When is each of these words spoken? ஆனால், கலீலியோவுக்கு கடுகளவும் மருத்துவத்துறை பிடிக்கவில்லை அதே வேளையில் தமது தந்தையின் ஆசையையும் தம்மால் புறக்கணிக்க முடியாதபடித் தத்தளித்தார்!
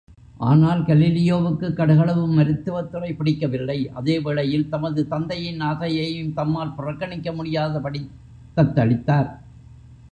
ஆனால், 0.41 0.79
கலீலியோவுக்கு 0.83 1.67
கடுகளவும் 1.73 2.33
மருத்துவத்துறை 2.33 3.11
பிடிக்கவில்லை 3.13 3.77
அதே 3.93 4.19
வேளையில் 4.19 4.67
தமது 4.69 5.07
தந்தையின் 5.07 5.61
ஆசையையும் 5.61 6.33
தம்மால் 6.33 6.75
புறக்கணிக்க 6.75 7.31
முடியாதபடித் 7.31 8.11
தத்தளித்தார்! 8.57 9.31